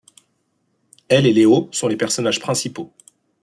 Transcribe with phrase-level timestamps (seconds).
[1.09, 2.91] Elle et Leo sont les personnages principaux.